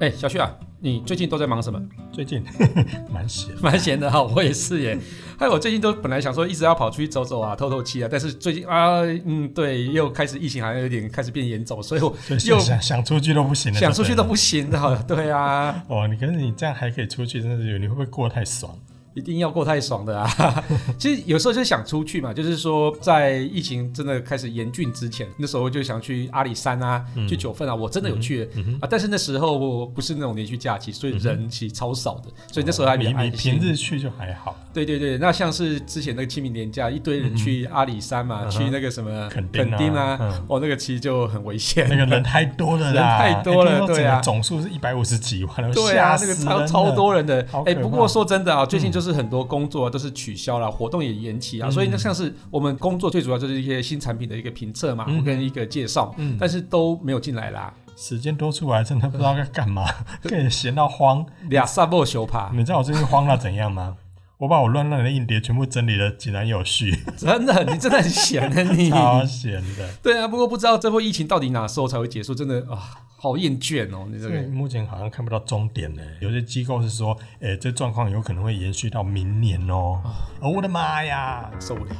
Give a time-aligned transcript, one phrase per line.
[0.00, 1.78] 哎、欸，小旭啊，你最近都在忙什么？
[2.10, 2.42] 最近
[3.12, 4.98] 蛮闲，蛮闲的哈，我也是耶。
[5.36, 12.16] 哎，我最近都本来想说一直要跑出去走走啊，透透气啊，但是最近啊，嗯，对，又开始疫情好像有点开始变严重，所以我
[12.46, 15.84] 又想想出去都不行了，想出去都不行的，对啊。
[15.88, 18.74] 哦，你可是你这样还可以出去，真的是你会不会过得太爽？
[19.14, 20.64] 一定要过太爽的啊！
[20.98, 28.48] 其实有时候就想出去嘛，就是说在疫情真的开始严峻之前，那时候就想去阿里山啊，嗯、去九份啊，我真的有去、
[28.80, 28.86] 啊。
[28.88, 33.58] 但是那时候我不是那种连续假期，所以人其实超少的，嗯、所以那时候还比较安心。
[33.58, 34.56] 平日去就还好。
[34.72, 47.44] 对对对，那像是之前那个清明年假，一堆人去阿里山嘛，嗯、去那个什么垦丁啊，哦，那个其实就很危险，那个人太多了啦， 人太多了，对啊，总数是一百五十几万，对啊，那个超超多人的。
[47.66, 49.80] 哎，不过说真的啊，最近就是很多工作。
[49.90, 57.72] 都是取消了，活动也延期啊，嗯、所以那像是我们工作最主要就是一些新产品的一个评测嘛，嗯、跟一个介绍，嗯、但是都没有进来啦。
[57.96, 59.84] 时间多出来，真的不知道该干嘛，
[60.22, 61.24] 可以闲到慌。
[61.48, 63.96] 俩三波修爬，你知道我最近慌到怎样吗？
[64.40, 66.90] 我把我乱乱的硬碟全部整理了，井然有序。
[67.14, 68.88] 真的，你真的很闲的 你。
[68.88, 69.86] 超闲的。
[70.02, 74.08] 对啊，不过不知道这波疫情到底哪时候才会结束，真的啊，好厌倦哦。
[74.10, 76.00] 你这个目前好像看不到终点呢。
[76.22, 80.00] 有些机构是说，诶、欸，这状况有可能会延续到明年哦。
[80.40, 81.90] 哦，我的妈呀，受不了。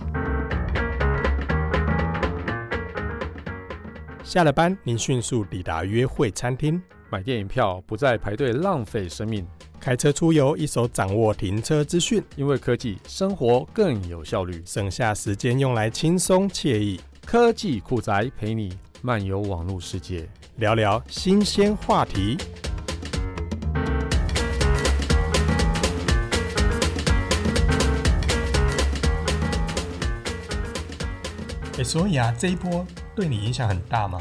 [4.25, 6.81] 下了班，您迅速抵达约会餐厅，
[7.11, 9.47] 买电影票不再排队浪费生命。
[9.81, 17.01] 开车出游，一手掌握停车资讯，因为科技生活更有效率，省下时间用来轻松惬意。
[17.25, 22.37] 科技酷宅陪你漫游网络世界，聊聊新鲜话题。
[31.79, 34.21] 欸，所以啊，这一波对你影响很大吗？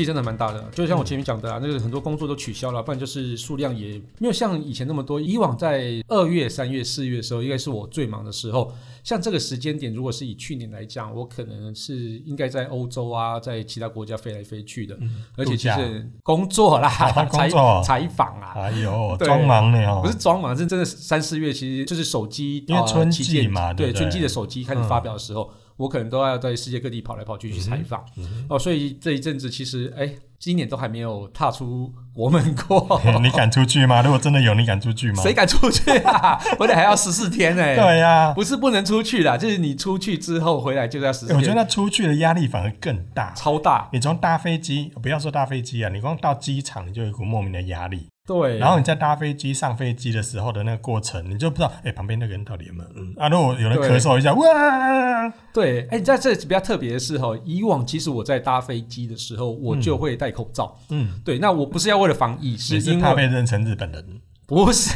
[0.00, 5.20] 其实真的蛮大的，就像我前面讲的啊，嗯、那个很多工作都取消了，不然就是数量也没有像以前那么多。
[5.20, 8.72] 以往在二月、三月、四月的时候，应该是我最忙的时候。
[9.04, 16.88] 像这个时间点，如果是以去年来讲，我可能是应该在欧洲啊，在其他国家飞来飞去的，嗯、而且其实工作啦，
[17.30, 17.50] 采
[17.84, 25.42] 采访啊，哎呦，装对忙呢哦，不是装忙，是真的三四月，其实就是手机，因为春季嘛，呃、对，春季的手机开始发表的时候。
[25.42, 28.04] 嗯我可能都要在世界各地跑来跑去去采访，
[28.50, 33.00] 哦，所以这一阵子其实，哎，今年都还没有踏出国门过。
[33.22, 34.02] 你敢出去吗？
[34.02, 35.22] 如果真的有，你敢出去吗？
[35.22, 36.38] 谁敢出去啊？
[36.58, 37.62] 回来还要十四天呢。
[37.62, 41.36] 对呀、啊，不是不能出去啦，就是你出去之后回来就要十四天。
[41.38, 43.88] 我觉得那出去的压力反而更大，超大。
[43.90, 48.09] 你从搭飞机，不要说搭飞机啊，你光到机场你就有一股莫名的压力。
[48.26, 52.90] 对，然后你在搭飞机、上飞机的时候的那个过程，你就不知道，哎，旁边那个人到底有没有？
[52.94, 64.20] 嗯啊，如果有人咳嗽一下，哇，对，哎，在这比较特别的是哈，以往其实我在搭飞机的时候，我就会戴口罩，嗯，对，那我不是要为了防疫，是因为怕被认成日本人。
[64.46, 64.90] 不是，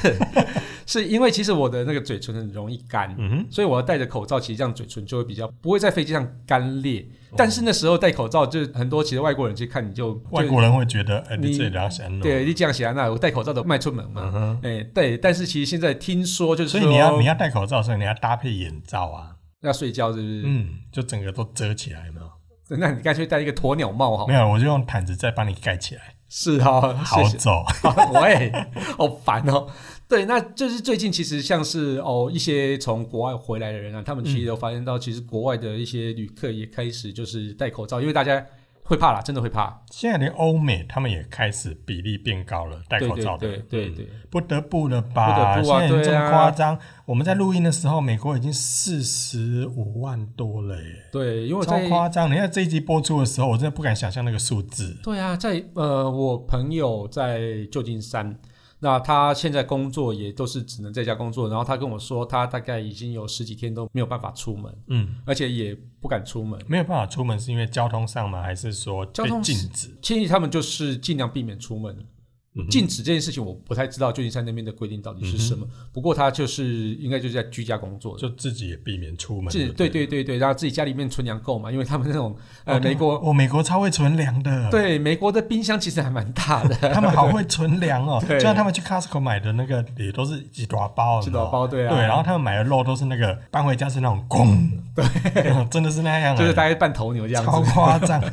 [0.87, 7.06] 是因为其实我的那个嘴唇很容易干，嗯、哼所以我要戴着口罩，其实这样嘴唇就会比较不会在飞机上干裂。
[7.31, 15.19] 哦、但是那时候戴口罩，就很多其实外国人去看你就，就外国人会觉得，哎，你这样想，对，你这样想，那我戴口罩都迈出门嘛，哎、嗯欸，对。
[15.19, 20.43] 但是其实现在听说就是说，所以你要你要戴口罩的时候，你要搭配眼罩啊，要睡觉是不是？
[20.45, 22.21] 嗯，就整个都遮起来嘛。
[22.69, 24.27] 那你干脆戴一个鸵鸟帽好？
[24.27, 26.15] 没有，我就用毯子再帮你盖起来。
[26.31, 27.62] 是哈、哦，好走。
[28.21, 28.51] 喂，
[28.97, 29.69] 好烦哦。
[30.09, 38.44] 对，那就是最近其实像是哦一些从国外回来的人啊，他们其实有发现到，其实国外的一些旅客也开始就是戴口罩，因为大家。
[38.87, 39.82] 会怕啦，真的会怕。
[39.91, 43.48] 现在连欧美他们也开始比例变高了，戴口罩的。
[43.48, 45.56] 对对对，不得不了吧？
[45.56, 46.78] 不得不啊，现在这么夸张。
[47.06, 51.09] 我们在录音的时候，美国已经四十五万多了耶。
[51.10, 52.31] 对，因为超夸张。
[52.31, 54.94] 你看这一集播出的时候，我真的不敢想象那个数字。
[55.03, 58.38] 对啊，在呃，我朋友在旧金山。
[58.84, 66.61] 那他现在工作也都是只能在家工作，然后他跟我说，他大概已经有十几天都没有办法出门，嗯，而且也不敢出门。
[66.67, 68.43] 没有办法出门是因为交通上吗？
[68.43, 69.89] 还是说被禁止？
[70.03, 71.97] 建议他们就是尽量避免出门。
[72.71, 75.66] 禁止这件事情，我不太知道旧金山那边的规定到底是什么。
[75.92, 76.65] 不过他就是
[76.95, 79.53] 应该就是在居家工作，就自己也避免出门。
[79.53, 84.71] 对对对对，然后自己家里面存粮够嘛，因为他们那种呃美国，哦美国超会存粮的。
[84.71, 88.22] 对，美国的冰箱其实还蛮大的， 他们好会存粮哦。
[88.28, 91.95] 就像他们去 Costco 买的那个也都是几大包，几大包对啊。
[91.95, 95.04] 对，然后他们买的肉都是那个搬回家是那种公，对，
[95.71, 97.50] 真的是那样，就是大概半头牛这样子。
[97.50, 98.21] 超夸张，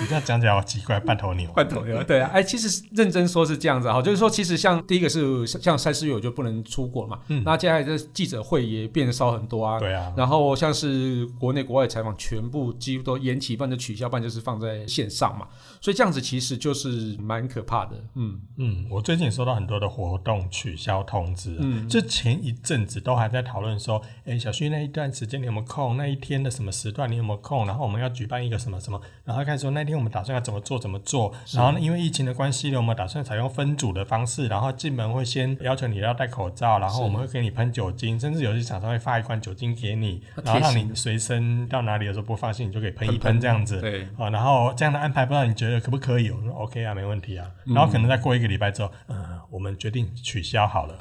[0.00, 1.50] 你这样讲起来好奇怪，半头牛。
[1.52, 15.48] 半头牛，对啊，哎，其实认真真说是这样子哈，就是说其实像第一个是像三四月我就不能出国嘛，嗯，那接下来这记者会也变得少很多啊，对啊，然后像是国内国外采访全部几乎都延期，不然就取消，不然就是放在线上嘛，
[15.80, 18.38] 所以这样子其实就是蛮可怕的，嗯。
[18.58, 25.96] 嗯，我最近收到很多的活动取消通知，嗯，就前一阵子都还在讨论说，哎，小旭那一段时间你有没有空？
[25.96, 27.66] 那一天的什么时段你有没有空？
[27.66, 46.30] 然后我们要举办一个什么什么，然后开始说那天我们打算要怎么做怎么做，然后呢，因为疫情的关系呢，我们打算采用分组的方式，然后进门会先要求你要戴口罩，然后我们会给你喷酒精，甚至有些厂商会发一罐酒精给你，然后让你随身到哪里的时候不放心，你就可以喷一喷这样子，对，啊，然后这样的安排不知道你觉得可不可以？
[46.30, 50.98] 我说 OK 啊，没问题啊，然后可能再过一个礼拜之后，嗯，我们决定取消好了，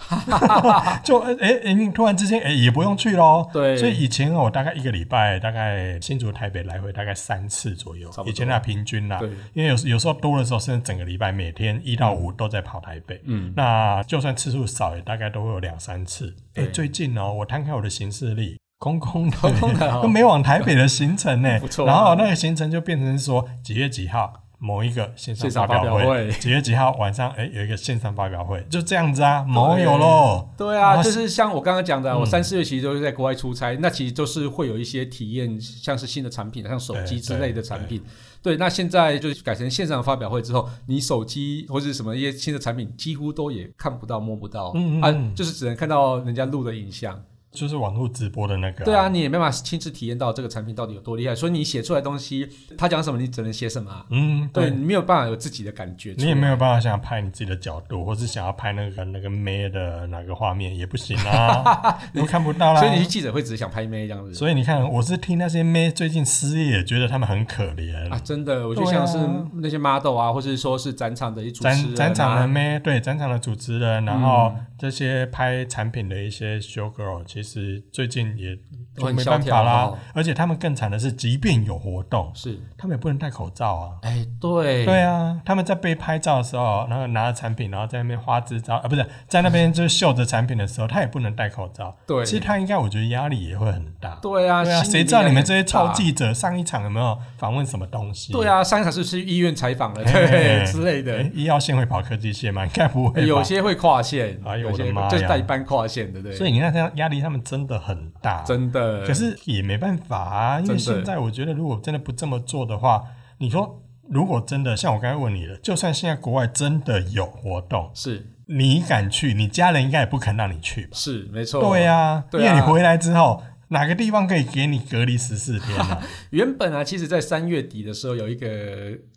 [1.03, 16.35] 就哎哎，你突然之间哎也不用去喽，对，所以以前我大概一个礼拜大概新竹台北来回大概三次左右，以前那平均啦，对，因为有有时候多的时候甚至整个礼拜每天一到五都在跑台北，嗯，那就算次数少也大概都会有两三次。
[16.55, 24.44] 哎，最近哦，我摊开我的行事历，空空的，空空的，都 没往台北的行程呢，不错，然后那个行程就变成说几月几号。
[24.59, 27.29] 某一个线上发表会，几月几号晚上？
[27.31, 30.49] 哎，有一个线上发表会，就这样子啊，没有喽。
[30.57, 38.01] 对啊，就是像我刚刚讲的，我三四月其实都是在国外出差，那其实都是会有一些体验，像是新的产品，像手机之类的产品。
[38.41, 47.21] 对，那现在就是改成线上发表会之后，你手机或者什么一些新的产品，几乎都也看不到、摸不到，嗯嗯，就是只能看到人家录的影像。
[47.55, 52.47] 就是网络直播的那个、啊，对啊，你也没办法亲自体验到这个产品到底有多厉害，所以你写出来东西，
[52.77, 54.75] 他讲什么你只能写什么、啊，嗯，对，对。
[54.75, 62.79] 你没有办法有自己的感觉，你也没有办法想要拍你自己的角度，或是想要拍那个那个妹的哪个画面也不行啊， 你都看不到啦。
[62.81, 64.33] 所以你去记者会只是想拍妹这样子。
[64.33, 68.09] 所以你看，我是听那些妹最近失业，觉得他们很可怜。
[68.09, 69.17] 啊，真的，我就像是
[69.53, 77.44] 那些 model 啊，或者说是展场的一主持人、啊，展场的妹，对，展场的主持人，然后这些拍产品的一些 show girl，其实
[77.91, 78.25] 最近。
[78.37, 78.57] 也
[78.95, 83.99] 都没办法啦，而且他们更惨的是，即便有活动，是他们也不能戴口罩啊。
[84.03, 91.95] 哎，对，对啊，他们在被拍照的时候，然后拿着产品，然后在那边花枝招啊，不是在那边就秀着产品的时候，他也不能戴口罩。
[92.07, 94.17] 对，其实他应该，我觉得压力也会很大。
[94.21, 98.31] 对啊，对啊，谁知道你们这些超记者上一场有没有访问什么东西？
[98.31, 101.21] 对啊，上一场是去医院采访了，对之类的。
[101.33, 102.65] 医药线会跑科技线吗？
[102.65, 103.27] 应该不会。
[103.27, 106.31] 有些会跨线，哎呦我的妈呀，就是代班跨线的，对。
[106.33, 109.05] 所以你看，他压力他们真的很大，真的。
[109.05, 109.65] 可是也。
[109.65, 113.01] 没办法啊，因为现在我觉得，如果真的不这么做的话，
[113.39, 120.89] 你说如果真的像我刚才问你的，就算现在国外真的有活动，是你敢去，你家人应该也不肯让你去吧？
[120.93, 125.99] 是没错，对呀，因为你回来之后，哪个地方可以给你隔离十四天呢？
[126.29, 128.47] 原本啊，其实，在三月底的时候有一个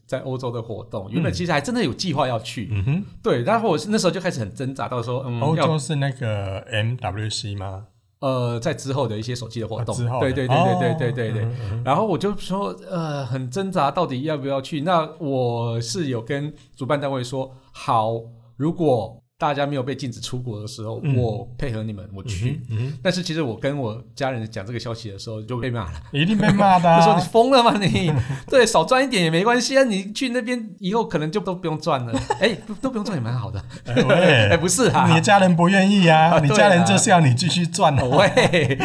[0.07, 7.85] 在欧洲的活动，原本其实还真的有计划要去，嗯哼，对，然后我那时候就开始很挣扎，到说，嗯，欧洲是那个 MWC 吗？
[8.21, 11.49] 呃，在之后的一些手机的活动，啊、对对对对对对对对，
[11.85, 14.81] 然后我就说，呃，很挣扎，到底要不要去？
[14.81, 18.21] 那我是有跟主办单位说，好，
[18.57, 19.23] 如果。
[19.41, 22.61] 大家没有被禁止出国的时候，嗯、我配合你们，我去。
[22.71, 26.03] 嗯嗯、但是其实我跟我家人讲这个消息的时候，就被骂了。
[26.11, 26.99] 一定被骂的、啊。
[26.99, 27.79] 就 说你疯了吗？
[27.79, 28.13] 你
[28.51, 29.85] 对少赚一点也没关系啊！
[29.85, 32.13] 你去那边以后可能就都不用赚了。
[32.43, 33.65] 哎、欸，都不用赚也蛮好的。
[33.87, 38.03] 哎、欸欸，不是啊，你的家人不愿意啊，啊你家人就是要你继续赚啊。
[38.03, 38.77] 喂，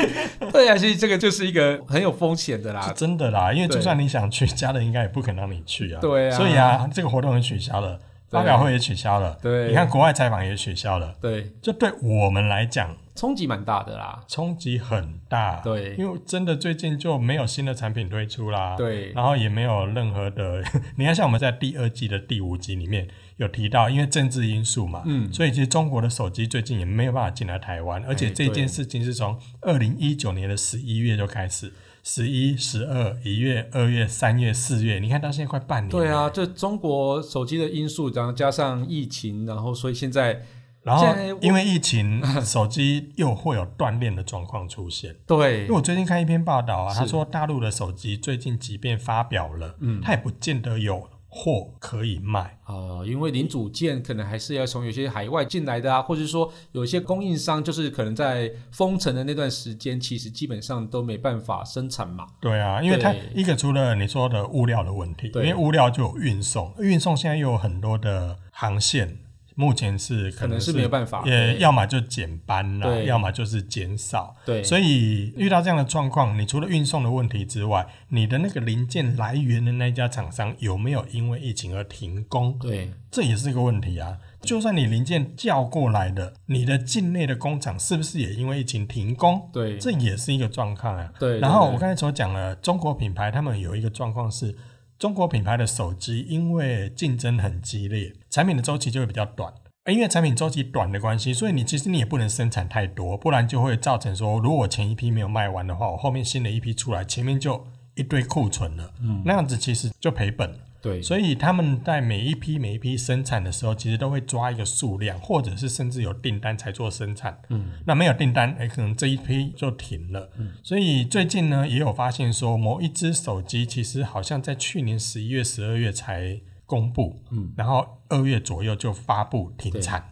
[0.53, 2.79] 对啊，其实这个就是一个很有风险的啦。
[2.83, 5.99] 是真的啦，因为就算你想去，家人应该也不肯让你去啊。
[5.99, 6.37] 对啊。
[6.37, 7.99] 所以啊，这个活动也取消了。
[8.33, 20.63] 发表会也取消了，对，你看国外采访也取消了，对，这对我们来讲冲击蛮大的啦，冲击很大，对，因为真的最近就没有新的产品推出啦，对，然后也没有任何的，
[20.97, 23.07] 你看像我们在第二季的第五集里面
[23.37, 31.71] 有提到，因为政治因素嘛，嗯，所以其实中国的手机最近也没有办法进来台湾，而且这件事情是从二零一九年的十一月就开始。
[32.03, 35.89] 十一、十二、一月、二月、三月、四月，你看到现在快半年。
[35.89, 40.41] 对啊，这中国手机的因素，然后加上疫情，然后所以现在，
[40.81, 41.07] 然后
[41.39, 45.15] 因为疫情，手机又会有断链的状况出现。
[45.25, 51.09] 对，因为我最近看一篇报道啊，他说大陆的手机最近即便发表了，嗯，它也不见得有。
[51.35, 62.27] 货可以卖啊、呃，因为零组件可能还是要从有些海外进来的啊，或者说有些供应商就是可能在封城的那段时间，其实基本上都没办法生产嘛。
[62.39, 69.17] 对啊，因为它一个除了你说的物料的问题，因为物料就有运送，运送现在又有很多的航线。
[69.55, 74.35] 目前是可能是没有办法，也要么就减班了，对要么就是减少。
[74.45, 82.57] 对，所以遇到这样的状况，你除了运送的问题之外，你的那个零件来源的那家厂商有没有因为疫情而停工？
[82.59, 84.17] 对，这也是个问题啊。
[84.41, 89.49] 就算你零件叫过来的，你的境内的工厂是不是也因为疫情停工？
[89.53, 91.13] 对，这也是一个状况啊。
[91.17, 94.53] 对，然后我刚才所讲了，中国品牌他们有一个状况是，
[94.99, 99.53] 中国品牌的手机因为竞争很激烈，产品的周期就会比较短。
[99.91, 108.91] 因为产品周期短的关系，所以你其实你也不能生产太多，不然就会造成说，如果我前一批没有卖完的话，我后面新的一批出来，前面就一堆库存了。
[109.01, 110.55] 嗯，那样子其实就赔本了。
[110.81, 117.39] 对，所以他们在每一批每一批生产的时候，其实都会抓一个数量，或者是甚至有订单才做生产。
[117.49, 120.29] 嗯，那没有订单，哎，可能这一批就停了。
[120.37, 130.09] 嗯，所以最近呢，也有发现说，某一只手机其实好像在去年十一月、十二月才公布，嗯，然后二月左右就发布停产。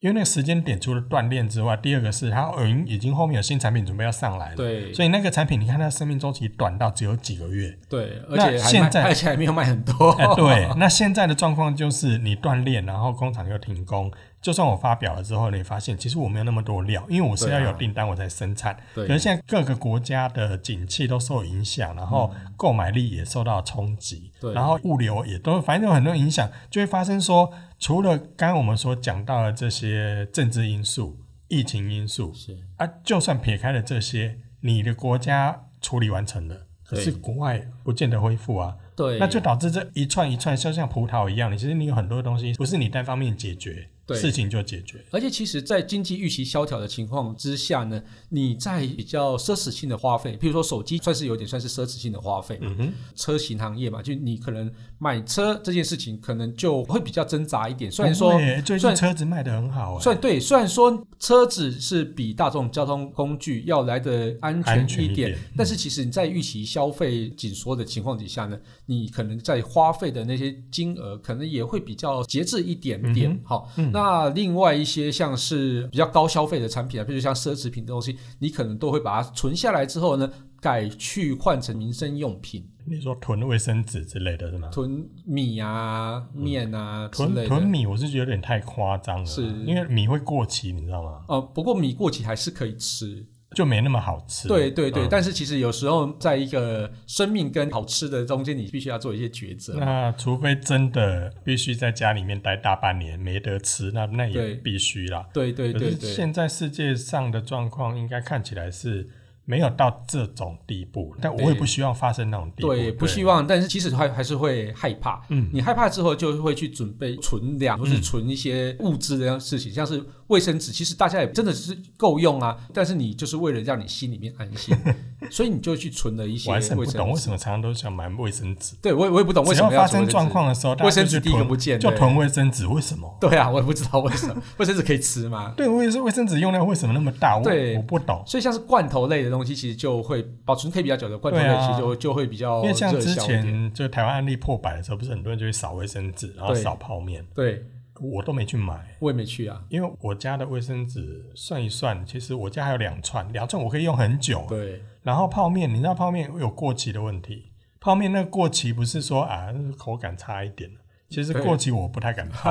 [0.00, 2.50] 因为那个时间点除了锻炼之外，第二个是它
[2.86, 14.10] 已经后面有新产品准备要上来了，对，所以那个产品你看它生命周期短到只有几个月，对，而且现在 而且还没有卖很多，哎，对，那现在的状况就是你锻炼，然后工厂又停工。
[14.42, 18.76] 就算我发表了之后，你发现其实我没有那么多料，因为我是要有订单我才生产。
[18.92, 19.06] 对啊。
[19.06, 38.76] 可是现在各个国家的景气都受影响，然后购买力也受到冲击，对，然后物流也都反正有很多影响，就会发生说，除了刚刚我们所讲到的这些政治因素、疫情因素，是啊，就算撇开了这些，你的国家处理完成了，可是国外不见得恢复啊。
[38.96, 43.88] 对，那就导致这一串一串，就像葡萄一样，你其实你有很多东西不是你单方面解决。
[44.08, 52.66] 事情就解决，而且其实，在经济预期萧条的情况之下呢，你在比较奢侈性的花费，譬如说手机，算是有点算是奢侈性的花费嘛。
[52.70, 57.90] 嗯哼，车型行业嘛，就你可能买车这件事情，可能就会比较挣扎一点。
[57.90, 58.32] 虽然说，
[58.64, 73.40] 最近车子卖的很好，虽然对，虽然说车子是比大众交通工具要来的安全一点，全一点，但是其实你在预期消费紧缩的情况底下呢，你可能在花费的那些金额，可能也会比较节制一点点。
[73.44, 73.91] 好，嗯。
[73.92, 80.30] 那那另外一些像是比较高消费的产品啊，比如像奢侈品的东西，你可能都会把它存下来之后呢，
[80.60, 82.68] 改去换成民生用品。
[82.84, 84.68] 你说囤卫生纸之类的是吗？
[84.72, 91.20] 囤米啊、面啊、嗯、囤囤米，我是觉得有点太夸张了，是因为米会过期，你知道吗？
[91.28, 93.24] 哦、呃，不过米过期还是可以吃。
[93.54, 94.48] 就没那么好吃。
[94.48, 99.74] 对对对，嗯，但是其实有时候在一个生命跟好吃的中间，你必须要做一些抉择。
[99.78, 105.26] 那除非真的必须在家里面待大半年没得吃，那那也必须啦。
[105.32, 109.08] 对对对对，现在世界上的状况应该看起来是。
[109.44, 112.68] 没有到这种地步，但我也不希望发生那种地步。
[112.68, 115.20] 对，对不希望，但是其实还还是会害怕。
[115.30, 120.00] 嗯，你害怕之后，就会去准备存粮，或是存一些物资的样事情，嗯，像是
[120.32, 120.72] 卫生纸。
[120.72, 124.74] 其实大家也真的是够用啊，但是你就是为了让你心里面安心，
[125.30, 126.80] 所以你就去存了一些卫生纸。
[126.80, 128.74] 我不懂为什么常常都想买卫生纸。
[128.80, 133.16] 对，我也我也不懂为什么要发生状况的时候，卫生纸第一个不见，就囤卫生纸，为什么？
[133.20, 135.52] 对啊，我也不知道为什么 卫生纸可以吃吗？
[135.56, 137.38] 对，我也是卫生纸用量为什么那么大？
[137.40, 138.22] 对，我不懂。
[138.26, 142.62] 所以像是罐头类的东西，其实就会保存可以比较久的罐头类，其实就就会比较。
[142.62, 147.24] 因为像之前就台湾案例破百的时候，不是很多人就会扫卫生纸，然后扫泡面。
[147.34, 147.64] 对，
[148.00, 149.62] 我都没去买，我也没去啊。
[149.68, 154.44] 因为我家的卫生纸算一算，其实我家还有两串，两串我可以用很久。
[154.48, 160.70] 对，然后泡面，你知道泡面有过期的问题，泡面那个过期不是说啊口感差一点，
[161.10, 162.50] 其实过期我不太敢泡。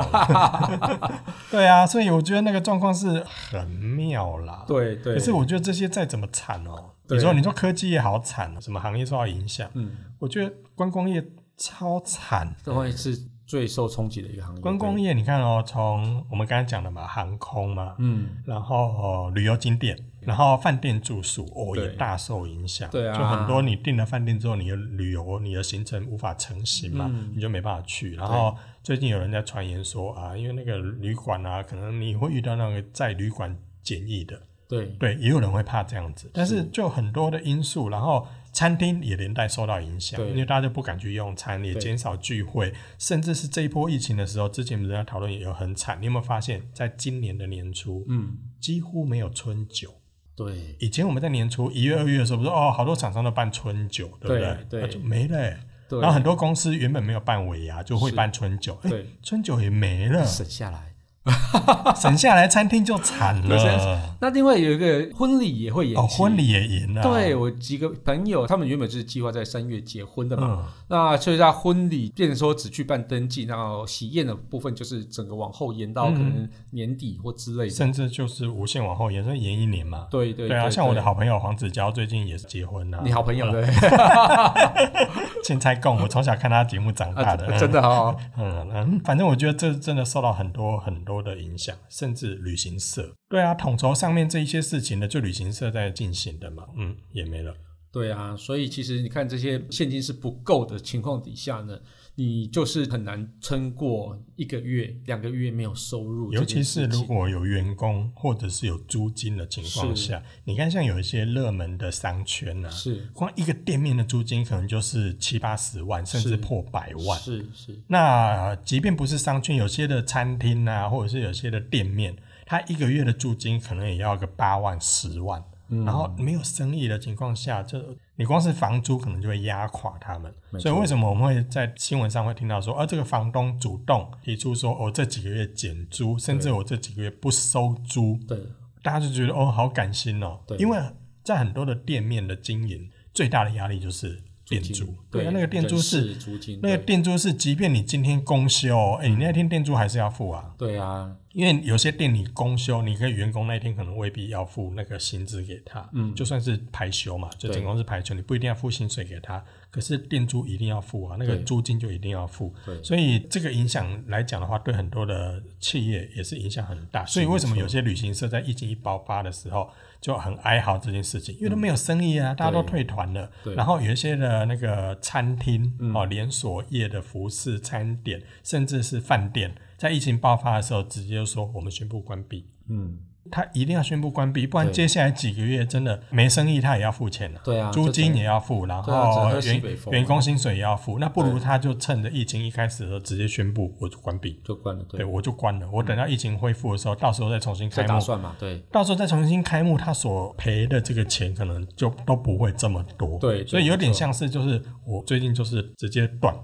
[1.50, 4.64] 对啊，所以我觉得那个状况是很妙啦。
[4.66, 6.90] 对对，可是我觉得这些再怎么惨哦。
[7.08, 9.68] 你说，你说科技业好惨，什么行业受到影响？
[9.74, 11.22] 嗯，我觉得观光业
[11.58, 14.60] 超惨，观光业是最受冲击的一个行业。
[14.62, 22.90] 观光业，你看哦，从我们刚才讲的嘛，航空嘛，嗯，然后、哦、旅游景点，然后饭店住宿，哦，也大受影响。
[22.90, 28.14] 对啊，就很多你订了饭店之后，你的旅游、你的行程无法成行嘛，嗯、你就没办法去。
[28.14, 34.40] 然后最近有人在传言说啊，因为那个旅馆啊，可能你会遇到那个在旅馆检疫的。
[34.68, 45.98] 对对，也有人会怕这样子，但是就很多的因素，然后餐厅也连带受到影响，因为大家就不敢去用餐，也减少聚会，甚至是这一波疫情的时候，之前我们在讨论也有很惨。
[46.00, 49.94] 你有没有发现，在今年的年初，嗯，几乎没有春酒。
[50.36, 54.66] 对，以前我们在年初一月、二月的时候，不是哦，好多厂商都办春酒，对不对？
[54.68, 55.58] 对，那就没了。
[55.88, 60.91] 对，然后很多公司原本没有办尾牙，就会办春酒，对，春酒也没了，省下来。
[61.94, 64.16] 省下来餐厅就惨了。
[64.20, 67.02] 那另外有一个婚礼也会延期，哦，婚礼也延了。
[67.02, 80.06] 对，我几个朋友，他们原本就是计划在三月结婚的嘛，嗯、那所以他婚礼变成说只去办登记，然后喜宴的部分就是整个往后延到可能年底或之类的，甚至就是无限往后延，所以延一年嘛。
[80.10, 83.00] 对对对，对啊，像我的好朋友黄子佼最近也是结婚了。
[83.04, 83.64] 你好朋友对，
[85.44, 88.16] 青菜贡，我从小看他节目长大的，啊、真的好。
[88.38, 91.76] 嗯嗯，反正我觉得这真的受到很多很多多的影响。
[91.90, 97.54] 甚至旅行社，对啊，统筹上面这一些事情呢，就旅行社在进行的嘛，嗯，也没了。
[97.92, 101.78] 对啊，所以其实你看这些现金是不够的情况底下呢，
[102.14, 106.30] 你就是很难撑过一个月、两个月没有收入。
[106.32, 117.18] 尤其是如果有员工或者是有租金的情况下，你看像有一些热门的商圈啊，是光一个店面的租金可能就是七八十万，甚至破百万。
[117.18, 117.80] 是是。
[117.86, 122.14] 那即便不是商圈，有些的餐厅啊，或者是有些的店面，
[122.44, 125.42] 它一个月的租金可能也要个八万、十万。
[125.84, 127.78] 然后没有生意的情况下，就
[128.16, 130.32] 你光是房租可能就会压垮他们。
[130.60, 138.38] 所以为什么我们会在新闻上会听到说，啊，这个房东主动提出说，我、哦、这几个月减租，甚至我这几个月不收租，对，
[138.82, 140.40] 大家就觉得哦，好感心哦。
[140.46, 140.78] 对，因为
[141.24, 144.22] 在很多的店面的经营，最大的压力就是。
[144.48, 150.52] 店租，对啊，那个店租是租金，那个店租是，即便你今天公休，哎，你那天店租还是要付啊。
[150.58, 162.52] 对啊，因为有些店你公休，你跟员工那一天可能未必要付那个薪资给他，嗯，就算是排休嘛，就整公司排休，你不一定要付薪水给他，可是店租一定要付啊，那个租金就一定要付。
[162.66, 167.06] 对，所以这个影响来讲的话，对很多的企业也是影响很大。
[167.06, 169.70] 所以为什么有些旅行社在疫情一爆发的时候，
[170.02, 173.30] 就很哀嚎这件事情，因为都没有生意啊，嗯、大家都退团了。
[173.56, 182.46] 然后有一些的那个餐厅哦，连锁业的服饰餐点，甚至是饭店，在疫情爆发的时候，直接就说我们宣布关闭。
[182.68, 182.98] 嗯。
[183.30, 187.40] 他一定要宣布关闭，不然接下来几个月真的没生意，他也要付钱了。
[187.44, 190.98] 对啊，租金也要付，然后员员工薪水也要付。
[190.98, 194.84] 那不如他就趁着疫情一开始的时候直接宣布，我就关闭，就关了。
[194.88, 195.70] 对，我就关了。
[195.70, 197.88] 我等到疫情恢复的时候，到时候再重新开幕。
[197.88, 198.58] 打算嘛，对。
[198.70, 203.18] 到时候再重新开幕，他所赔的这个钱可能就都不会这么多。
[203.18, 206.34] 对，所以有点像是就是我最近就是直接断。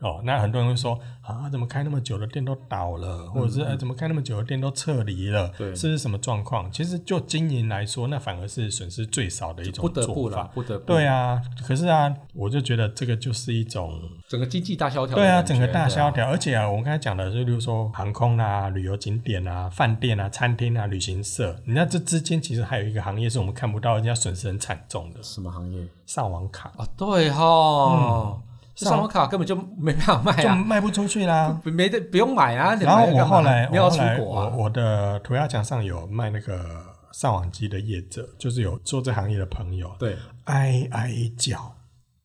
[0.00, 5.48] 哦，那很多人会说啊，怎么开那么久的店都倒了，或者是哎，怎么开那么久的店都撤离了？
[5.58, 6.70] 对，这是什么状况？
[6.70, 10.06] 其实就经营来说，那反而是损失最少的一种做法。
[10.06, 10.84] 不得不了，不得不。
[10.86, 15.16] 对啊，可是啊，我就觉得这个就是一种整个经济大萧条。
[15.16, 25.20] 对啊，整个大萧条，而且啊，我们刚才讲的，就比如说航空啊、旅游景点啊、饭店啊、餐厅啊、旅行社，你看这之间其实还有一个行业是我们看不到，人家损失很惨重的。
[25.22, 25.84] 什么行业？
[26.06, 27.42] 上网卡啊，对哈。
[27.44, 28.42] 嗯
[28.86, 32.74] 上网卡根本就没办法卖啊，就卖不出去啦， 没得不用买啊。
[32.76, 36.64] 然后我后来，我后来，我我的涂鸦墙上有卖那个
[37.12, 41.74] 上网机的业者，就是有做这行业的朋友，对，哀哀叫，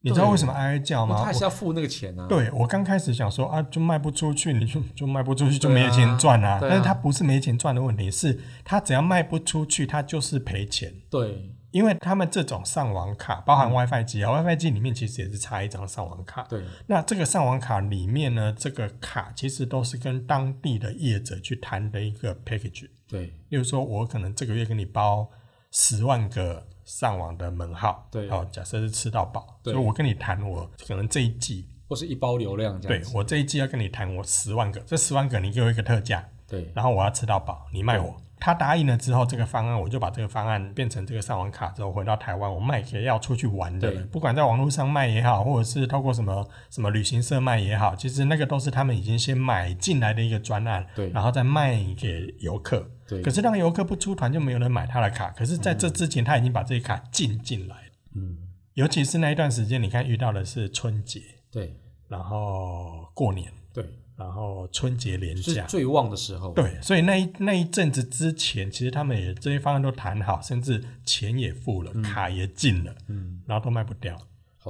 [0.02, 1.16] 你知道为什么哀哀叫吗？
[1.18, 2.28] 他还是要付那个钱啊。
[2.28, 6.60] 对，我刚开始想说啊，就卖不出去，你就就卖不出去就没钱赚啊。
[6.62, 10.94] 但是他不是没钱赚的问题，是他只要卖不出去，他就是赔钱。
[11.10, 11.50] 对。
[11.73, 16.43] 因为他们这种上网卡包含 WiFi 机啊、嗯、，WiFi 机里面其实也是插一张上网卡。
[16.43, 16.63] 对。
[16.86, 22.88] 那这个上网卡里面呢，这个卡其实都是跟当地的业者去谈的一个 package。
[23.07, 23.33] 对。
[23.49, 25.27] 例如说，我可能这个月给你包
[25.71, 28.07] 十万个上网的门号。
[28.12, 28.29] 对。
[28.29, 29.59] 哦，假设是吃到饱。
[29.63, 29.73] 对。
[29.73, 33.01] 所以我跟你谈，我可能这一季或是一包流量这样。
[33.01, 36.23] 对，我这一季要跟你谈，我十万个，这十万个你给我一个特价。
[36.47, 36.71] 对。
[36.75, 38.15] 然后我要吃到饱，你卖我。
[38.45, 52.86] 他答应了之后，这个方案我就把这个方案变成这个上网卡之后，回到台湾，我卖给要出去玩的人，对不管在网络上卖也好，或者是透过什么什么旅行社卖也好，其实那个都是他们已经先买进来的一个专案，对，然后再卖给游客。
[53.08, 55.29] 对，可是让游客不出团，就没有人买他的卡。
[55.29, 57.77] 可是在这之前，他已经把这些卡进进来。
[58.13, 58.36] 嗯，
[58.73, 61.79] 尤其是那一段时间，你看遇到的是春节，对，
[62.10, 63.86] 然后过年，对。
[64.15, 65.65] 然后春节连假。
[65.65, 74.17] 最旺的时候，对，所以那一那一阵子之前，其实他们也这些方案都谈好，甚至钱也付了，嗯、卡也进了，嗯，然后都卖不掉，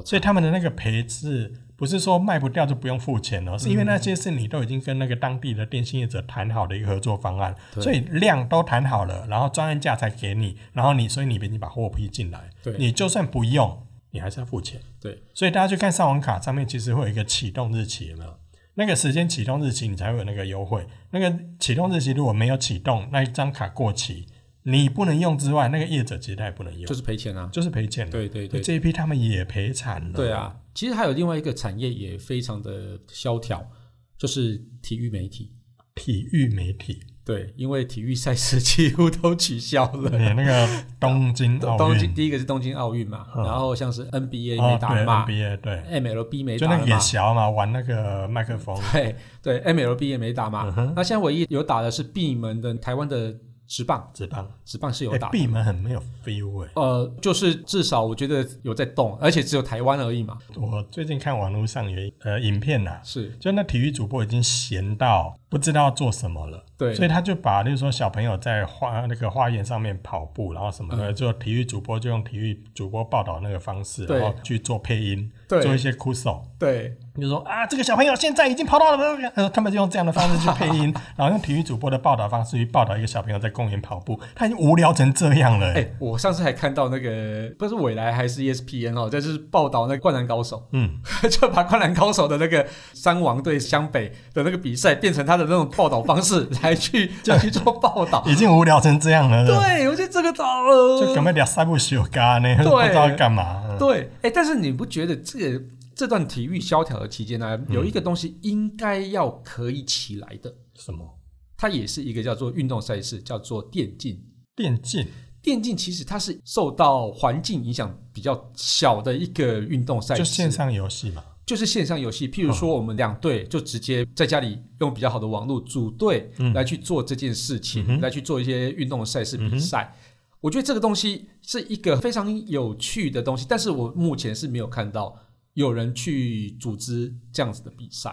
[0.06, 3.53] 所以他们的那个赔是不是说卖不掉就不用付钱了？
[3.53, 18.34] 嗯、是因为那些是你都已经跟那个当地的电信业者谈好的一个合作方案，所以量都谈好了，然后专案价才给你，然后你所以你别你把货批进来，对，你就算不用，你还是要付钱，对，所以大家去看上网卡上面其实会有一个启动日期，有没有？
[18.75, 20.88] 那个时间启动日期，你才会有那个优惠。
[21.12, 24.25] 那个启动日期如果没有启动，那一张卡过期，
[24.63, 28.09] 你不能用之外，那个业者其实他也不能用，就是赔钱啊，就是赔钱。
[28.09, 30.13] 对对对，这一批他们也赔惨了。
[30.13, 33.69] 对啊，其实还有另外一个产业也非常的萧条，
[34.17, 35.51] 就是体育媒体。
[35.95, 40.09] 体育媒体，对，因为体育赛事 几乎都取消了。
[40.17, 40.67] 你，那个
[40.99, 48.77] 东京 奥运，东京第一个是东京奥运嘛，然后像是 NBA 没打嘛，NBA 对，MLB 没打就那野小嘛，玩那个麦克风。
[48.91, 50.73] 对对，MLB 也没打嘛。
[50.95, 53.33] 那现在唯一有打的是闭门的台湾的。
[53.67, 56.71] 职棒，直棒，直棒是有打的，闭门很没有 feel 哎。
[56.76, 60.38] 呃，就是至少我觉得有在动，而且只有台湾而已嘛。
[60.56, 63.30] 我最近看网络上有呃影片呐、啊，是。
[63.39, 76.97] 就那体育主播已经闲到不知道做什么了，对，所以他就把，例如说小朋友在花那个花园上面跑步，然后什么的，就、嗯、体育主播就用体育主播报道那个方式，然后去做配音，对做一些哭手，对。
[77.15, 78.97] 比如说啊，这个小朋友现在已经跑到了，
[79.35, 85.67] 呃，他们就用这样的方式去配音， 然后用体育主播的报道方式去报道一个小朋友在公园跑步，他已经无聊成这样了。
[85.67, 90.89] 哎、欸，我上次还看到那个不是未来还是 ESPN 哦，就是报道那个灌篮高手，嗯，
[91.29, 99.45] 就把灌篮高手的那个山王对湘北的那个比赛变成他的那种报道方式 来去就去做报道，已经无聊成这样了。
[99.45, 103.61] 对，我觉得这个早了，就根本两三不休干呢，不知道干嘛。
[103.88, 105.65] 对，哎、欸，但是你不觉得这个？
[105.96, 110.52] 这段体育萧条的期间呢，有一个东西应该要可以起来的。
[110.74, 111.19] 什么？
[111.56, 114.19] 它也是一个叫做运动赛事，叫做电竞。
[114.56, 115.06] 电竞，
[115.39, 121.24] 电竞其实它是受到环境影响比较小的一个运动赛事，就线上游戏嘛。
[121.46, 129.93] 就是线上游戏，譬如说我们两队就直接在家里用比较好的网络组队来去做这件事情，嗯、来去做一些运动赛事比赛。
[129.93, 130.00] 嗯、
[130.43, 135.17] 我觉得这个东西是一个非常有趣的东西，但是我目前是没有看到。
[135.56, 138.12] 有人去组织这样子的比赛，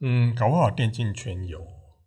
[0.00, 1.60] 嗯，搞不好电竞圈有，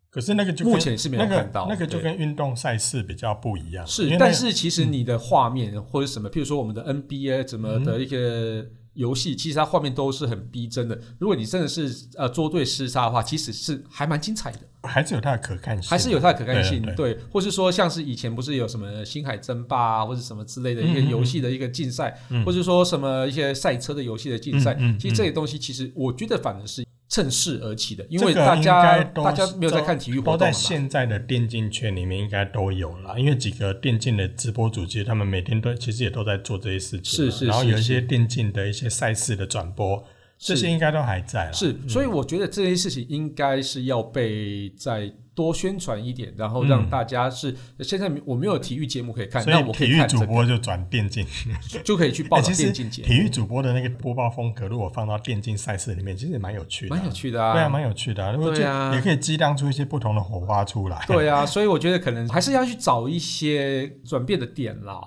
[0.10, 3.86] 可是那个就目前是没有看到，那个就跟运动赛事比较不一样。
[3.86, 10.99] 是，但是其实你的画面或者什么，譬如说我们的 NBA 怎么的一个游戏，其实它画面都是很逼真的。
[11.19, 14.60] 如果你真的是呃捉对厮杀的话，其实是还蛮精彩的。
[14.84, 40.04] 还是有它的可看性，还是有它的可看性，对，对，对，或是说像是以前不是有什么星海争霸啊，或者什么之类的一个游戏的一个竞赛，嗯嗯，或者说什么一些赛车的游戏的竞赛，其实这些东西其实我觉得反而是趁势而起的，因为大家大家没有在看体育活动，都在现在的电竞圈里面应该都有了，因为几个电竞的直播主，其实他们每天都其实也都在做这些事情，是是，是，然后有一些电竞的一些赛事的转播。
[40.43, 45.08] 这些应该都还在了，是，所以我觉得这些事情应该是要被再
[45.41, 51.25] 多宣传一点，然后让大家是现在我没有体育节目可以看，那我可以看体育主播就转电竞，
[51.84, 53.08] 就可以去报道电竞节目。
[53.08, 61.04] 体育主播的那个播报风格，如果放到电竞赛事里面，其实也蛮有趣的，蛮有趣的啊，对啊，蛮有趣的，对啊，也可以激荡出一些不同的火花出来。
[61.08, 65.01] 对啊，所以我觉得可能还是要去找一些转变的点啦。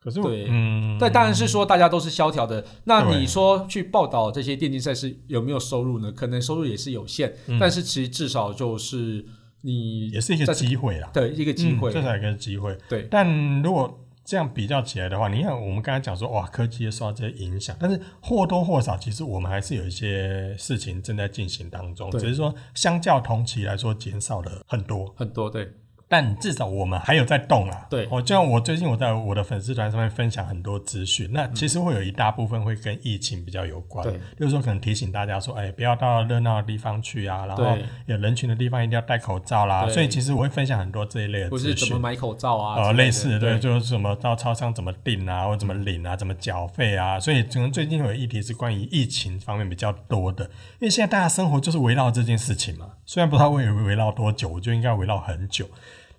[0.00, 2.64] 可是，对，嗯，但当然是说大家都是萧条的。
[2.84, 6.12] 那你说去报道这些电竞赛事有没有收入呢？
[6.12, 9.26] 可能收入也是有限，嗯、但是其实至少就是
[9.68, 12.74] 你也是一个机会啦，对，一个机会，这才一个机会。
[12.88, 25.12] 对，但如果这样比较起来的话，你看我们刚才讲说，哇，科技也受到这些影响，但是或多或少，其实我们还是有一些事情正在进行当中，只是说相较同期来说减少了很多。
[25.16, 25.70] 很多，对。
[26.08, 27.86] 但至少我们还有在动啊！
[27.90, 34.02] 对，我就像我最近我在我的粉丝团上面分享很多资讯，那其实会有一大部分会跟疫情比较有关。
[34.02, 39.86] 对，就是说可能提醒大家说，哎，不要到热闹的地方去啊，然后有人群的地方一定要戴口罩啦。
[39.88, 41.72] 所以其实我会分享很多这一类的资讯。
[41.72, 42.82] 不是怎么买口罩啊？
[42.82, 47.20] 呃，类似对，就是什么到超商怎么订啊，或者怎么领啊，怎么缴费啊。
[47.20, 52.92] 所以可能最近有议题是关于疫情方面比较多的，因为现在大家生活就是围绕这件事情嘛。
[53.04, 55.68] 虽然不知道会围绕多久，我觉得应该围绕很久。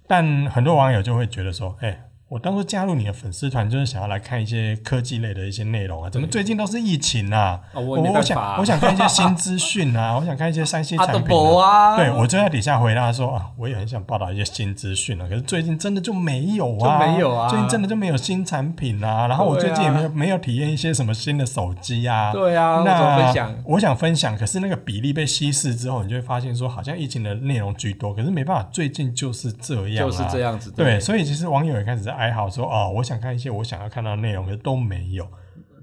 [0.10, 6.08] 但很多网友就会觉得说，哎、我当初加入你的粉丝团，就是想要来看一些科技类的一些内容啊。
[6.12, 7.60] 怎么最近都是疫情啊？
[7.74, 11.96] 哦、我我想我想看一些新资讯啊，我想看一些三 C 产品啊。
[11.96, 15.26] 啊对，我就在底下回答说啊，我也很想报道一些新资讯啊。
[15.28, 17.50] 可是最近真的就没有啊，就没有啊。
[17.50, 19.26] 最近真的就没有新产品啊。
[19.26, 22.32] 然后我最近也没有、啊、没有体验一些什么新的手机啊。
[22.32, 28.14] 对啊，那我分享，我想分享，可是那个比例被稀释之后，你就会发现说，好像疫情的内容居多。
[28.14, 30.70] 可是没办法，最近就是这样、啊，就是这样子。
[30.70, 32.92] 对，对，所以其实网友也开始在哀嚎说，哦。
[32.98, 35.26] 我想看一些我想要看到的内容，可是都没有，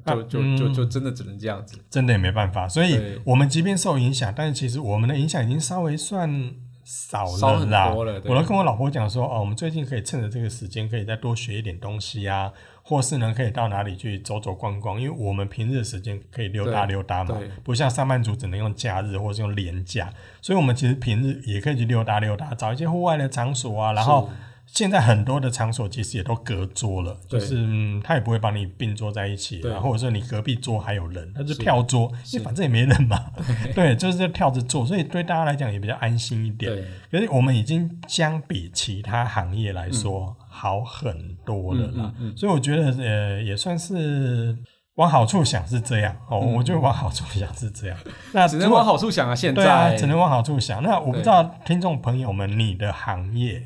[0.04, 2.68] 就就就就真的只能这样子，真的也没办法。
[2.68, 7.88] 所以，我们即便受影响，但是其实我们的影响已经稍微算少了啦。
[7.88, 8.22] 了。
[8.26, 12.52] 我都跟我老婆讲说，哦，我们最近可以趁着这个时间，可以再多学一点东西啊，
[12.84, 24.30] 或是呢，可以到哪里去走走逛逛，因为我们平日的时间可以溜达溜达嘛，不像上班族只能用假日或是用年假，所以我们其实平日也可以去溜达溜达，找一些户外的场所啊，然后。
[24.66, 33.18] 现在很多的场所其实也都隔桌了，就是嗯，他也不会把你并坐在一起，然后或者说你隔壁桌还有人，他就跳桌，因为反正也没人嘛，
[33.74, 36.70] 对，就是跳着坐，所以对大家来讲也比较安心一点。
[37.10, 44.58] 可是我们已经相比其他行业来说好很多了啦，所以我觉得呃也算是
[44.96, 47.96] 往好处想是这样哦，我觉得往好处想是这样，
[48.34, 49.96] 那只能往好处想啊，现在。
[49.96, 50.82] 只能往好处想。
[50.82, 53.62] 那我不知道听众朋友们，你的行业。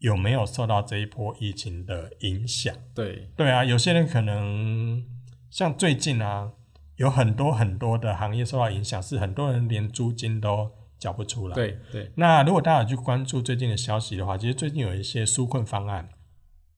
[0.00, 2.74] 有没有受到这一波疫情的影响？
[2.94, 5.04] 对对啊，有些人可能
[5.50, 6.52] 像最近啊，
[6.96, 11.54] 有很多很多的行业受到影响，是很多人连租金都缴不出来。
[11.54, 12.10] 对对。
[12.16, 16.08] 那如果大家有去关注最近的消息的话，其实最近有一些纾困方案，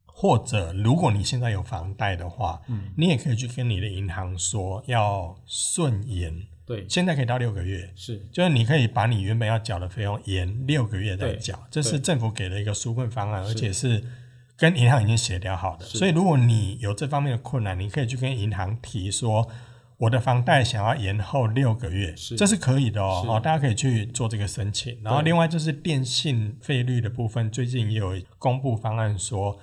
[0.05, 6.47] 或者如果你现在有房贷的话，嗯，你也可以去跟你的银行说要顺延。
[6.65, 14.03] 对，现在可以到六个月，是，就是你可以把你原本要缴的费用延六个月再缴，这是政府给的一个纾困方案，而且是
[14.57, 15.85] 跟银行已经协调好的。
[15.85, 19.49] 所以如果你有这方面的困难，你可以去跟银行提说，
[19.99, 24.97] 我的房贷想要延后六个月，是，这是可以的哦，哦，大家可以去做这个申请。
[25.03, 29.59] 然后另外就是电信费率的部分，最近也有公布方案说，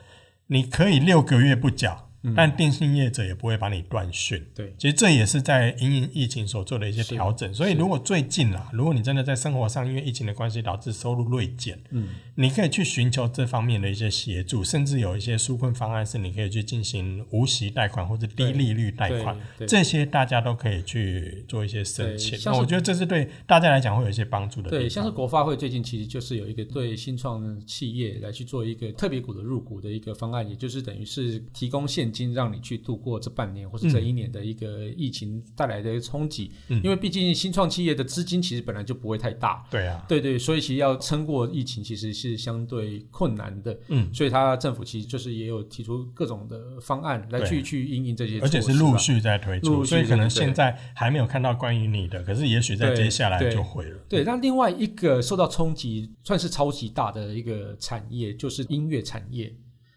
[0.47, 2.08] 你可以六个月不缴。
[2.35, 4.45] 但电信业者也不会把你断讯。
[4.53, 7.53] 对，其实这也是在因应疫情所做的一些调整。
[7.53, 22.39] 所以如果最近啦，如果你真的在生活上因为疫情的关系导致收入锐减，嗯，你可以去寻求这方面的一些协助，甚至有一些纾困方案是你可以去进行无息贷款或者低利率贷款，这些大家都可以去做一些申请。
[22.45, 24.69] 那我觉得这是对大家来讲会有一些帮助的。
[24.69, 53.99] 对，像是国发会最近其实就是有一个对新创企业来去做一个特别股的入股的一个方案，也就是等于是提供现金让你去度过这半年或者这一年的一个疫情带来的冲击，嗯、因为毕竟新创企业的资金其实本来就不会太大，对啊，对对，所以其实要撑过疫情其实是相对困难的，嗯，所以他政府其实就是也有提出各种的方案来去去应应这些，而且是陆续在推出，所以可能现在还没有看到关于你的，可是也许在接下来就会了。
[54.09, 59.55] 对，那另外一个受到冲击算是超级大的一个产业就是音乐产业，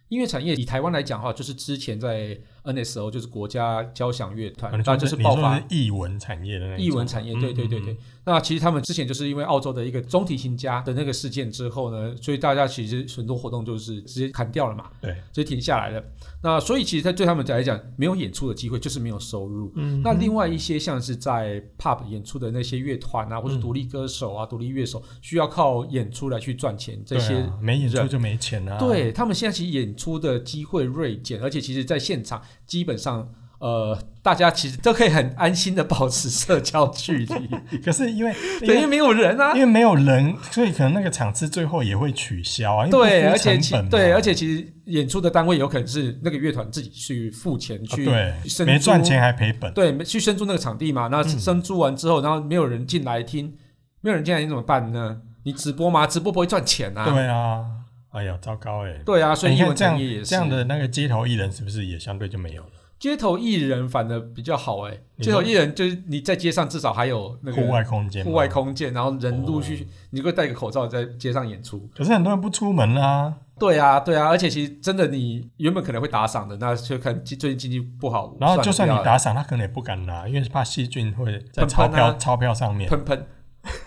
[0.09, 2.39] 音乐产业以台湾来讲的话，就是之前在。
[2.65, 7.97] NSO 就是国家交响乐团，那就是爆发艺文产业的那艺文产业，对对对对。
[8.25, 16.03] 那其实他们之前就是因为澳洲的一个中提琴家的那个事件之后呢，所以大家其实很多活动就是直接砍掉了嘛，对，直接停下来了。
[16.41, 19.73] 那所以其实，在对他们来讲，没有演出的机会就是没有收入。
[19.75, 28.79] 嗯，那另外一些像是在 pub 演出的那些乐团啊，或者独立歌手啊、独立乐手，需要靠演出来去赚钱，这些没演出就没钱啊。
[28.79, 32.41] 对，他们现在其实演出的机会锐减，而且其实在现场。
[32.67, 37.79] 基本上，呃，大家其实都可以很安心的保持社交距离。
[37.85, 42.87] 可是 因为因为没有人啊，因为没有人，所以可能那个场次最后也会取消啊。
[42.89, 48.35] 对，而且其对，而且其实演出的单位有可能是那个乐团自己去付钱去，对，
[48.67, 49.73] 没赚钱还赔本。
[49.75, 53.55] 对，去生租那个场地嘛，那生租完之后，然后没有人进来听，
[54.01, 55.19] 没有人进来，你怎么办呢？
[55.45, 56.07] 你直播吗？
[56.07, 57.09] 直播不会赚钱啊。
[57.09, 57.65] 对啊。
[58.13, 58.93] 哎呀，糟糕哎！
[59.05, 62.69] 对啊，所以你看这样这样的那个街头艺人是不是也相对就没有了？
[62.99, 71.89] 街头艺人反而比较好哎，街头艺人就是你在街上至少还有那个户外空间，户外空间，然后人陆续，你会戴个口罩在街上演出。
[71.97, 73.35] 可是很多人不出门啊。
[73.59, 78.37] 对啊，对啊，而且其实真的，你原本可能会打赏的，那就看最近经济不好。
[78.41, 83.27] 然后就算你打赏，他可能也不敢拿，因为怕细菌会在钞票钞票上面喷喷。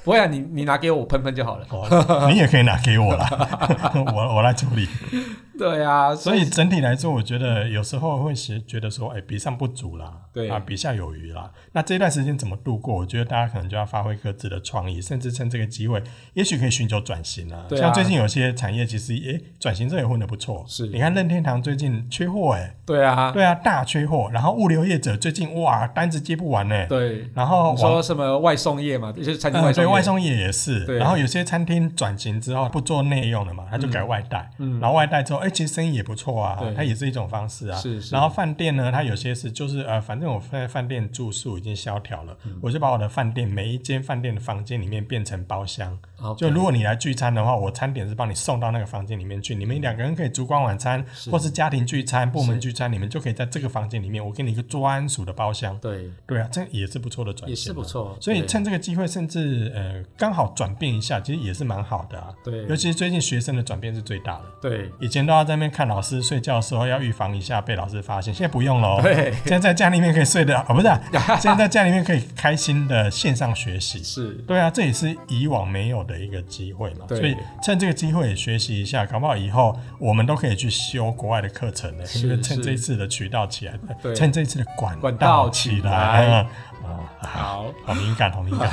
[0.06, 1.66] 不会啊，你你拿给我喷喷就好了。
[2.30, 3.28] 你也可以拿给我啦，
[4.16, 4.88] 我我来处理。
[5.58, 11.50] 对啊，所以整体来说，我觉得有时候会是觉得说，哎，比上不足啦，对啊，比下有余啦。
[11.72, 12.94] 那这段时间怎么度过？
[12.94, 17.66] 我觉得大家可能就要发挥各自的创意，甚至趁这个机会，也许可以寻求转型啊。
[17.72, 20.66] 像最近有些产业其实，哎，转型这也混得不错。
[20.68, 24.30] 是，你看任天堂最近缺货，哎，对啊，对啊，大缺货。
[24.34, 26.86] 然后物流业者最近哇，单子接不完呢。
[26.88, 30.86] 对，然后说什么外送业嘛，就是餐厅外送业，外送业也是。
[30.98, 34.52] 然后有些餐厅转型之后不做内用了嘛，他就改外带。
[34.60, 36.36] 嗯，然后外带之后，哎，其实生意也不错。
[36.36, 37.78] 啊，它也是一种方式啊。
[37.78, 38.14] 是是。
[38.14, 45.98] 然后饭店呢，它有些是就是呃，反正我在饭店住宿已经萧条了，我就把我的饭店每一间饭店的房间里面变成包厢。
[46.38, 55.78] 就如果你来聚餐的话，我餐点是帮你送到那个房间里面去，你们两个人可以烛光晚餐，或是家庭聚餐、部门聚餐，你们就可以在这个房间里面，我给你一个专属的包厢。
[55.80, 58.18] 对对啊，这也是不错的转型，也是不错。
[58.20, 62.34] 所以趁这个机会，甚至呃刚好转变一下，其实也是蛮好的啊。
[62.44, 64.44] 对，尤其是最近学生的转变是最大的。
[64.62, 69.02] 对，以前都要在那边看老师睡觉的时候要预防一下被老师发现，现在不用了。
[69.04, 70.88] 对，现在在家里面可以睡得哦，不是，
[71.42, 74.02] 现在在家里面可以开心的线上学习。
[74.04, 77.06] 是，对啊，这也是以往没有的一个机会嘛。
[77.10, 82.06] 所以趁这个机会也学习一下，搞不好以后我们都可以去修国外的课程的。
[82.06, 86.48] 趁这一次的渠道起来，对趁这一次的管管道起来。
[87.20, 88.70] 好，好敏感，好敏感。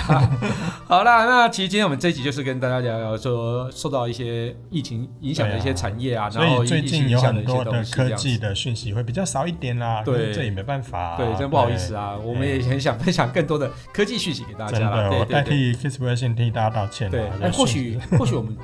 [0.87, 10.03] 好啦，那其实今天我们这一集就是跟大家聊聊说，受到一些疫情影响的一些产业啊，啊然后所以最近有很多的科技的的讯息会比较少一点啦。
[10.05, 11.17] 对，这也没办法。
[11.17, 14.97] 对，真不好意思啊，我们也很想分享更多的科技讯息给大家啦。
[14.97, 17.11] 真的，对我代替 Kisplay 先替大家道歉。
[17.11, 18.57] 对，哎，或许或许我们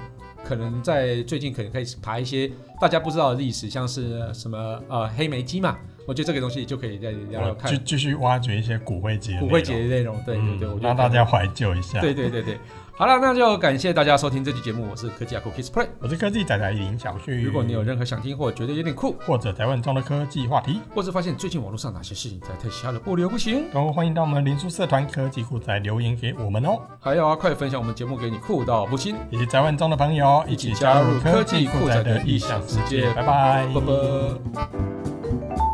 [0.49, 5.77] 可能在最近可能可以爬一些大家不知道的历史，像是什么呃黑莓机嘛。
[6.07, 12.01] 我觉得这个东西就可以再聊聊看，继继续挖掘一些骨灰级、骨灰级的内容，对对对，我让大家怀旧一下。
[12.01, 12.57] 对对对对，
[12.99, 17.43] 好了，那就感谢大家收听这期节目，我是科技阿酷 Kiss Play，我是科技仔仔林小旭。
[17.43, 26.77] 如果你有任何想听或觉得有点酷，或者在问中的科技话题，或是发现最近网络上哪些事情在太瞎了不流不行，都欢迎到我们林书社团科技酷仔留言给我们哦。
[26.99, 33.13] 还有啊，快分享我们节目给你酷到不行，以及在问中的朋友一起加入科技酷仔的异想世界。
[33.13, 35.68] 拜拜，拜拜。